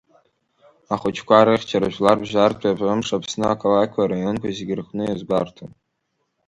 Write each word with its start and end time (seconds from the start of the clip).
Ахәыҷқәа 0.93 1.45
рыхьчара 1.45 1.87
Жәларбжьаратәи 1.93 2.75
Амш 2.93 3.07
Аԥсны 3.15 3.45
ақалақьқәеи 3.53 4.05
араионқәеи 4.05 4.57
зегьы 4.57 4.75
рҟны 4.79 5.03
иазгәарҭон. 5.05 5.71